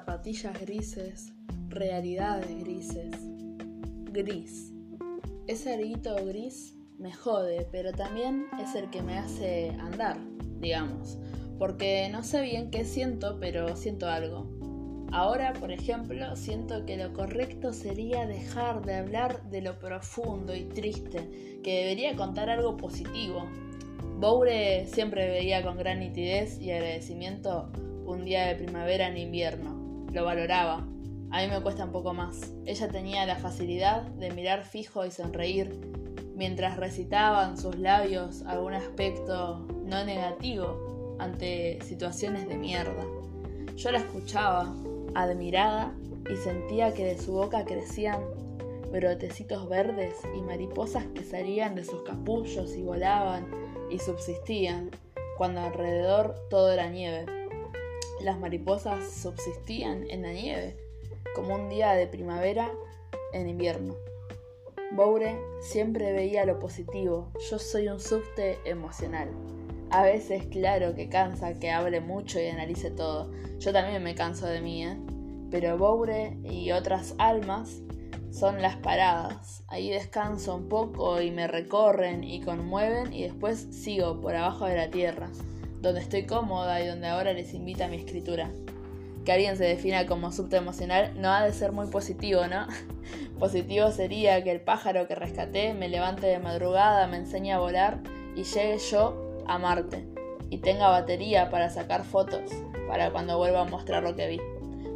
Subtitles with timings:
[0.00, 1.32] zapatillas grises,
[1.68, 3.14] realidades grises.
[4.12, 4.72] Gris.
[5.46, 10.16] Ese arguito gris me jode, pero también es el que me hace andar,
[10.58, 11.18] digamos,
[11.58, 14.48] porque no sé bien qué siento, pero siento algo.
[15.12, 20.64] Ahora, por ejemplo, siento que lo correcto sería dejar de hablar de lo profundo y
[20.64, 23.46] triste, que debería contar algo positivo.
[24.18, 27.70] Boure siempre veía con gran nitidez y agradecimiento
[28.06, 29.79] un día de primavera en invierno.
[30.12, 30.86] Lo valoraba.
[31.30, 32.52] A mí me cuesta un poco más.
[32.66, 35.78] Ella tenía la facilidad de mirar fijo y sonreír
[36.34, 43.04] mientras recitaban sus labios algún aspecto no negativo ante situaciones de mierda.
[43.76, 44.74] Yo la escuchaba,
[45.14, 45.94] admirada,
[46.30, 48.20] y sentía que de su boca crecían
[48.90, 53.46] brotecitos verdes y mariposas que salían de sus capullos y volaban
[53.90, 54.90] y subsistían,
[55.36, 57.39] cuando alrededor todo era nieve.
[58.22, 60.76] Las mariposas subsistían en la nieve,
[61.34, 62.70] como un día de primavera
[63.32, 63.94] en invierno.
[64.92, 69.30] Boure siempre veía lo positivo, yo soy un subte emocional.
[69.88, 73.30] A veces, claro que cansa que hable mucho y analice todo.
[73.58, 74.98] Yo también me canso de mí, ¿eh?
[75.50, 77.80] Pero Boure y otras almas
[78.30, 79.64] son las paradas.
[79.68, 84.76] Ahí descanso un poco y me recorren y conmueven y después sigo por abajo de
[84.76, 85.30] la tierra
[85.80, 88.50] donde estoy cómoda y donde ahora les invita a mi escritura.
[89.24, 92.66] Que alguien se defina como subte emocional no ha de ser muy positivo, ¿no?
[93.38, 98.00] positivo sería que el pájaro que rescaté me levante de madrugada, me enseñe a volar
[98.36, 100.06] y llegue yo a Marte
[100.50, 102.50] y tenga batería para sacar fotos
[102.88, 104.40] para cuando vuelva a mostrar lo que vi.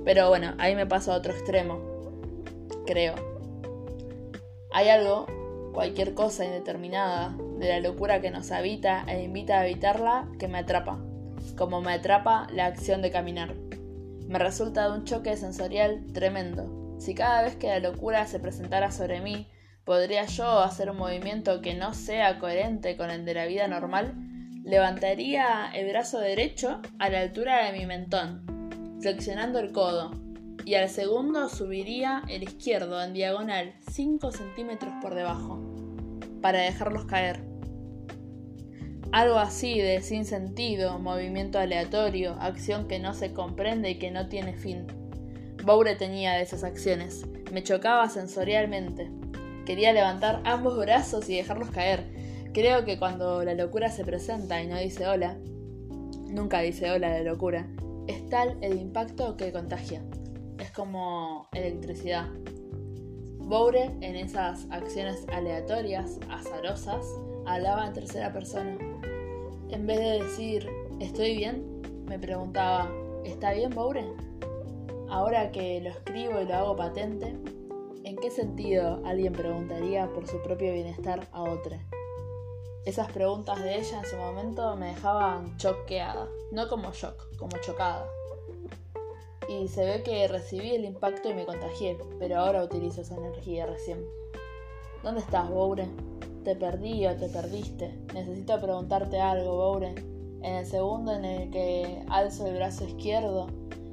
[0.04, 1.78] Pero bueno, ahí me paso a otro extremo,
[2.86, 3.14] creo.
[4.72, 5.26] Hay algo,
[5.72, 10.58] cualquier cosa indeterminada, de la locura que nos habita e invita a evitarla que me
[10.58, 10.98] atrapa,
[11.56, 13.54] como me atrapa la acción de caminar.
[14.28, 16.96] Me resulta de un choque sensorial tremendo.
[16.98, 19.46] Si cada vez que la locura se presentara sobre mí,
[19.84, 24.14] podría yo hacer un movimiento que no sea coherente con el de la vida normal,
[24.64, 30.12] levantaría el brazo derecho a la altura de mi mentón, flexionando el codo,
[30.64, 35.73] y al segundo subiría el izquierdo en diagonal 5 centímetros por debajo
[36.44, 37.40] para dejarlos caer.
[39.12, 44.28] Algo así de sin sentido, movimiento aleatorio, acción que no se comprende y que no
[44.28, 44.86] tiene fin.
[45.64, 47.24] Boure tenía de esas acciones.
[47.50, 49.10] Me chocaba sensorialmente.
[49.64, 52.04] Quería levantar ambos brazos y dejarlos caer.
[52.52, 55.38] Creo que cuando la locura se presenta y no dice hola,
[56.28, 57.66] nunca dice hola la locura,
[58.06, 60.04] es tal el impacto que contagia.
[60.58, 62.28] Es como electricidad.
[63.46, 67.04] Boure, en esas acciones aleatorias, azarosas,
[67.44, 68.78] hablaba en tercera persona.
[69.68, 71.82] En vez de decir, ¿estoy bien?
[72.06, 72.90] Me preguntaba,
[73.22, 74.06] ¿está bien, Boure?
[75.10, 77.36] Ahora que lo escribo y lo hago patente,
[78.04, 81.76] ¿en qué sentido alguien preguntaría por su propio bienestar a otro?
[82.86, 88.06] Esas preguntas de ella en su momento me dejaban choqueada, no como shock, como chocada
[89.48, 93.66] y se ve que recibí el impacto y me contagié, pero ahora utilizo esa energía
[93.66, 94.04] recién.
[95.02, 95.88] ¿Dónde estás, Boure?
[96.44, 97.94] ¿Te perdí o te perdiste?
[98.14, 99.94] Necesito preguntarte algo, Boure.
[100.42, 103.48] En el segundo en el que alzo el brazo izquierdo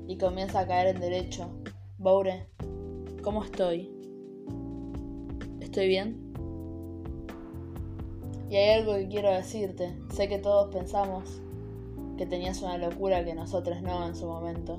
[0.07, 1.47] y comienza a caer en derecho.
[1.97, 2.47] Boure,
[3.23, 3.89] ¿cómo estoy?
[5.61, 6.33] ¿Estoy bien?
[8.49, 9.97] Y hay algo que quiero decirte.
[10.13, 11.41] Sé que todos pensamos
[12.17, 14.75] que tenías una locura que nosotros no en su momento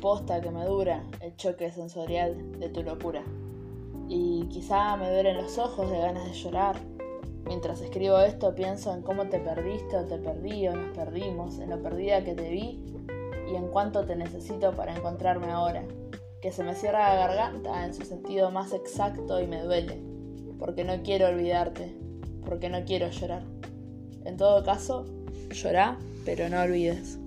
[0.00, 3.22] posta que me dura el choque sensorial de tu locura.
[4.08, 6.76] Y quizá me duelen los ojos de ganas de llorar.
[7.44, 11.70] Mientras escribo esto pienso en cómo te perdiste o te perdí o nos perdimos, en
[11.70, 12.82] lo perdida que te vi
[13.50, 15.84] y en cuánto te necesito para encontrarme ahora.
[16.40, 20.00] Que se me cierra la garganta en su sentido más exacto y me duele,
[20.58, 21.94] porque no quiero olvidarte,
[22.44, 23.42] porque no quiero llorar.
[24.24, 25.04] En todo caso,
[25.50, 27.18] llorá, pero no olvides.